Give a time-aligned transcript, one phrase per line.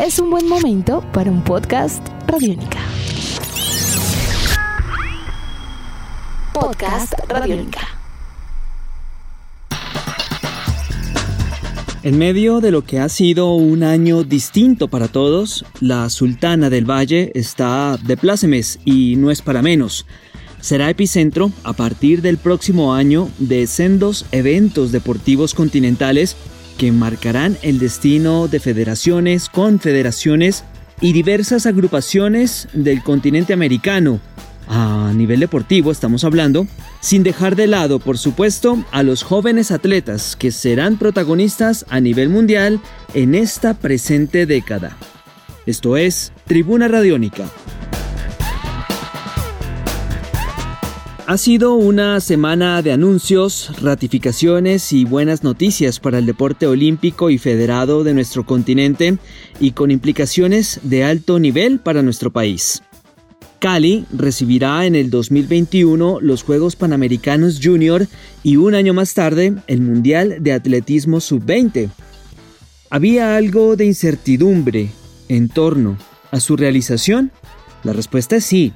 [0.00, 2.78] es un buen momento para un podcast Radiónica.
[6.54, 7.80] Podcast Radiónica.
[12.02, 16.90] En medio de lo que ha sido un año distinto para todos, la Sultana del
[16.90, 20.06] Valle está de plácemes y no es para menos.
[20.62, 26.36] Será epicentro a partir del próximo año de sendos eventos deportivos continentales
[26.80, 30.64] que marcarán el destino de federaciones, confederaciones
[31.02, 34.18] y diversas agrupaciones del continente americano.
[34.66, 36.66] A nivel deportivo estamos hablando,
[37.00, 42.30] sin dejar de lado, por supuesto, a los jóvenes atletas que serán protagonistas a nivel
[42.30, 42.80] mundial
[43.12, 44.96] en esta presente década.
[45.66, 47.44] Esto es Tribuna Radiónica.
[51.30, 57.38] Ha sido una semana de anuncios, ratificaciones y buenas noticias para el deporte olímpico y
[57.38, 59.16] federado de nuestro continente
[59.60, 62.82] y con implicaciones de alto nivel para nuestro país.
[63.60, 68.08] Cali recibirá en el 2021 los Juegos Panamericanos Junior
[68.42, 71.90] y un año más tarde el Mundial de Atletismo Sub-20.
[72.90, 74.90] ¿Había algo de incertidumbre
[75.28, 75.96] en torno
[76.32, 77.30] a su realización?
[77.84, 78.72] La respuesta es sí.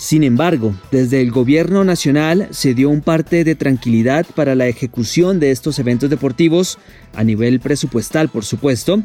[0.00, 5.40] Sin embargo, desde el gobierno nacional se dio un parte de tranquilidad para la ejecución
[5.40, 6.78] de estos eventos deportivos,
[7.14, 9.02] a nivel presupuestal por supuesto,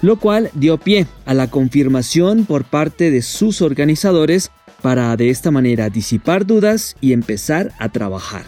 [0.00, 5.50] lo cual dio pie a la confirmación por parte de sus organizadores para de esta
[5.50, 8.44] manera disipar dudas y empezar a trabajar.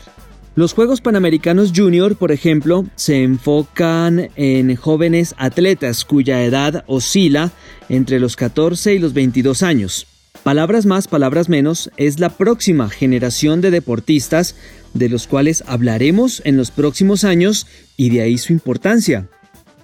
[0.54, 7.52] Los Juegos Panamericanos Junior, por ejemplo, se enfocan en jóvenes atletas cuya edad oscila
[7.90, 10.06] entre los 14 y los 22 años.
[10.42, 14.56] Palabras más, palabras menos es la próxima generación de deportistas
[14.92, 19.28] de los cuales hablaremos en los próximos años y de ahí su importancia.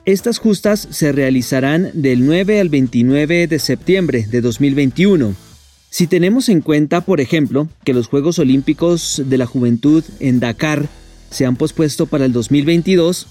[0.04, 5.34] Estas justas se realizarán del 9 al 29 de septiembre de 2021.
[5.90, 10.88] Si tenemos en cuenta, por ejemplo, que los Juegos Olímpicos de la Juventud en Dakar
[11.30, 13.28] se han pospuesto para el 2022,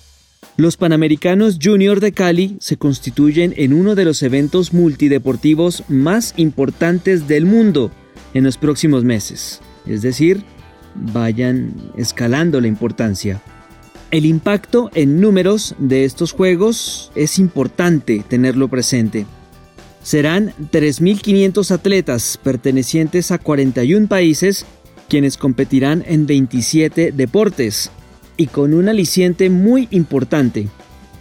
[0.58, 7.28] los Panamericanos Junior de Cali se constituyen en uno de los eventos multideportivos más importantes
[7.28, 7.92] del mundo
[8.34, 9.62] en los próximos meses.
[9.86, 10.44] Es decir,
[10.96, 13.42] vayan escalando la importancia.
[14.10, 19.28] El impacto en números de estos Juegos es importante tenerlo presente.
[20.02, 24.66] Serán 3.500 atletas pertenecientes a 41 países
[25.08, 27.92] quienes competirán en 27 deportes
[28.38, 30.70] y con un aliciente muy importante.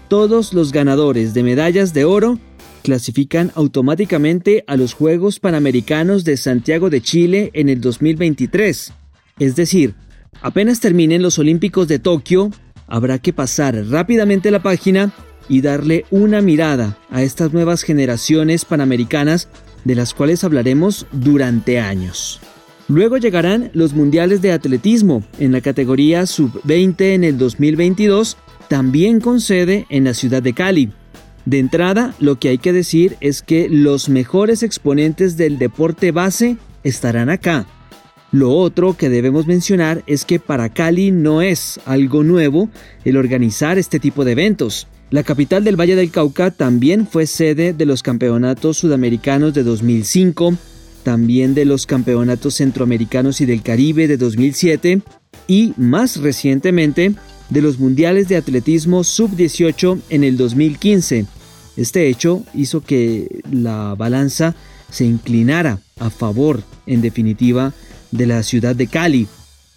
[0.09, 2.39] Todos los ganadores de medallas de oro
[2.83, 8.93] clasifican automáticamente a los Juegos Panamericanos de Santiago de Chile en el 2023.
[9.41, 9.95] Es decir,
[10.41, 12.51] apenas terminen los Olímpicos de Tokio,
[12.87, 15.13] habrá que pasar rápidamente la página
[15.49, 19.49] y darle una mirada a estas nuevas generaciones panamericanas
[19.85, 22.41] de las cuales hablaremos durante años.
[22.89, 28.37] Luego llegarán los Mundiales de Atletismo en la categoría Sub-20 en el 2022,
[28.69, 30.93] también con sede en la ciudad de Cali.
[31.47, 36.59] De entrada, lo que hay que decir es que los mejores exponentes del deporte base
[36.85, 37.67] estarán acá.
[38.31, 42.69] Lo otro que debemos mencionar es que para Cali no es algo nuevo
[43.05, 44.87] el organizar este tipo de eventos.
[45.11, 50.55] La capital del Valle del Cauca también fue sede de los Campeonatos Sudamericanos de 2005,
[51.07, 55.03] también de los Campeonatos Centroamericanos y del Caribe de 2007
[55.47, 57.15] y más recientemente
[57.49, 61.27] de los Mundiales de Atletismo Sub-18 en el 2015.
[61.77, 64.57] Este hecho hizo que la balanza
[64.91, 67.73] se inclinara a favor, en definitiva,
[68.11, 69.29] de la ciudad de Cali.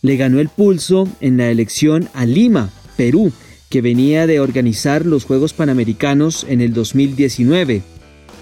[0.02, 3.32] Le ganó el pulso en la elección a Lima, Perú,
[3.70, 7.84] que venía de organizar los Juegos Panamericanos en el 2019.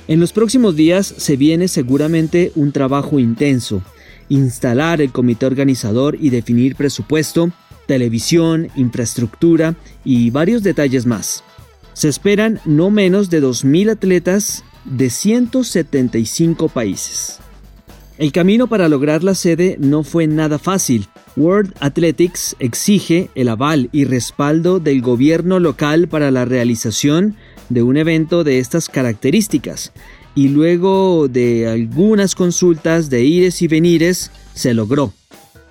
[0.08, 3.82] En los próximos días se viene seguramente un trabajo intenso,
[4.30, 7.52] instalar el comité organizador y definir presupuesto,
[7.88, 9.76] televisión, infraestructura
[10.06, 11.44] y varios detalles más.
[11.92, 17.40] Se esperan no menos de 2.000 atletas de 175 países.
[18.18, 21.08] El camino para lograr la sede no fue nada fácil.
[21.36, 27.36] World Athletics exige el aval y respaldo del gobierno local para la realización
[27.70, 29.92] de un evento de estas características
[30.36, 35.14] y luego de algunas consultas de ires y venires se logró.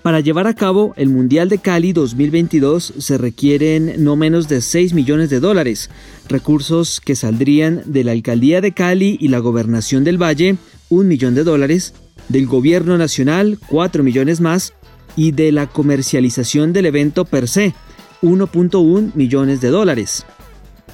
[0.03, 4.93] Para llevar a cabo el Mundial de Cali 2022 se requieren no menos de 6
[4.93, 5.91] millones de dólares,
[6.29, 10.59] recursos que saldrían de la Alcaldía de Cali y la Gobernación del Valle,
[10.91, 11.93] un millón de dólares,
[12.29, 14.75] del Gobierno Nacional, 4 millones más,
[15.17, 17.75] y de la comercialización del evento per se,
[18.23, 20.25] 1.1 millones de dólares.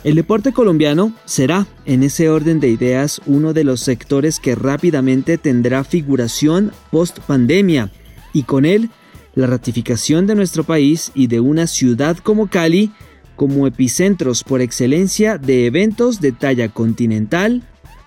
[0.04, 5.38] El deporte colombiano será, en ese orden de ideas, uno de los sectores que rápidamente
[5.38, 7.92] tendrá figuración post pandemia
[8.32, 8.90] y con él
[9.34, 12.90] la ratificación de nuestro país y de una ciudad como Cali
[13.36, 17.62] como epicentros por excelencia de eventos de talla continental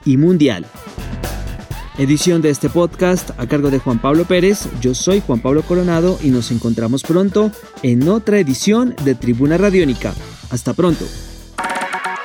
[0.05, 0.65] y mundial.
[1.97, 6.19] Edición de este podcast a cargo de Juan Pablo Pérez, yo soy Juan Pablo Coronado
[6.21, 7.51] y nos encontramos pronto
[7.83, 10.13] en otra edición de Tribuna Radiónica.
[10.49, 11.05] Hasta pronto.